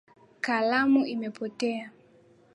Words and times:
Kalamu 0.45 1.01
imepotea 1.13 1.85